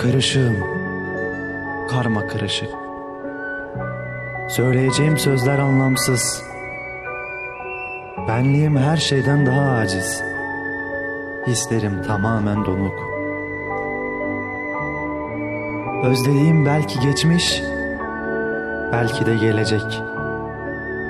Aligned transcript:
Kırışığım, 0.00 0.56
karma 1.90 2.26
karışık. 2.26 2.68
Söyleyeceğim 4.48 5.18
sözler 5.18 5.58
anlamsız. 5.58 6.42
Benliğim 8.28 8.76
her 8.76 8.96
şeyden 8.96 9.46
daha 9.46 9.70
aciz. 9.70 10.22
Hislerim 11.46 12.02
tamamen 12.02 12.64
donuk. 12.64 12.94
Özlediğim 16.04 16.66
belki 16.66 17.00
geçmiş, 17.00 17.62
belki 18.92 19.26
de 19.26 19.36
gelecek. 19.36 20.02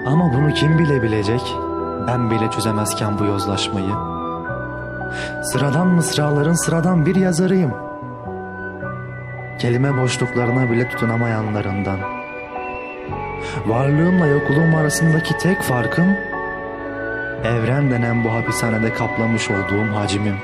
Ama 0.06 0.32
bunu 0.34 0.54
kim 0.54 0.78
bile 0.78 1.02
bilecek? 1.02 1.54
Ben 2.06 2.30
bile 2.30 2.50
çözemezken 2.50 3.18
bu 3.18 3.24
yozlaşmayı. 3.24 3.92
Sıradan 5.42 5.86
mısraların 5.86 6.64
sıradan 6.64 7.06
bir 7.06 7.14
yazarıyım. 7.16 7.89
Kelime 9.60 9.96
boşluklarına 9.96 10.70
bile 10.70 10.88
tutunamayanlarından. 10.88 11.98
Varlığımla 13.66 14.26
yokluğum 14.26 14.76
arasındaki 14.76 15.38
tek 15.38 15.62
farkım 15.62 16.16
evren 17.44 17.90
denen 17.90 18.24
bu 18.24 18.32
hapishanede 18.32 18.92
kaplamış 18.94 19.50
olduğum 19.50 19.94
hacimim. 19.94 20.36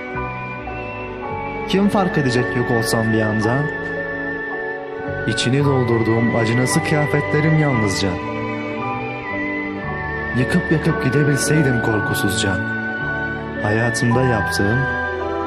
Kim 1.69 1.89
fark 1.89 2.19
edecek 2.19 2.57
yok 2.57 2.71
olsam 2.71 3.13
bir 3.13 3.21
anda? 3.21 3.59
İçini 5.27 5.65
doldurduğum 5.65 6.37
acınası 6.37 6.85
kıyafetlerim 6.85 7.59
yalnızca. 7.59 8.09
Yıkıp 10.39 10.73
yakıp 10.73 11.05
gidebilseydim 11.05 11.83
korkusuzca. 11.83 12.57
Hayatımda 13.63 14.23
yaptığım 14.23 14.79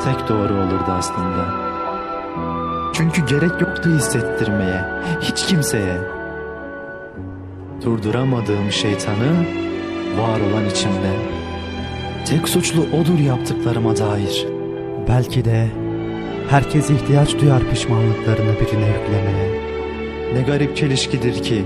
tek 0.04 0.30
doğru 0.30 0.54
olurdu 0.54 0.92
aslında. 0.98 1.69
Çünkü 3.00 3.26
gerek 3.26 3.62
yoktu 3.62 3.90
hissettirmeye, 3.96 4.86
hiç 5.22 5.46
kimseye. 5.46 5.98
Durduramadığım 7.86 8.72
şeytanı 8.72 9.46
var 10.18 10.40
olan 10.40 10.66
içimde. 10.66 11.14
Tek 12.26 12.50
suçlu 12.50 12.82
odur 12.82 13.20
yaptıklarıma 13.20 13.98
dair. 13.98 14.48
Belki 15.08 15.46
de 15.46 15.68
herkes 16.50 16.90
ihtiyaç 16.90 17.40
duyar 17.40 17.70
pişmanlıklarını 17.70 18.54
birine 18.54 18.88
yüklemeye. 18.88 19.62
Ne 20.34 20.42
garip 20.42 20.78
çelişkidir 20.78 21.44
ki. 21.44 21.66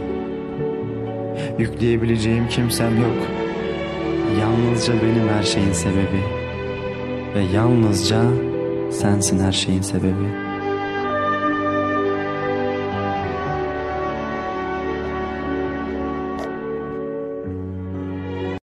Yükleyebileceğim 1.59 2.47
kimsem 2.47 3.02
yok. 3.02 3.28
Yalnızca 4.42 4.94
benim 4.94 5.30
her 5.30 5.44
şeyin 5.44 5.73
sebebi. 5.73 6.23
Ve 7.36 7.44
yalnızca 7.53 8.22
sensin 8.92 9.40
her 9.40 9.52
şeyin 9.52 9.81
sebebi. 9.81 10.53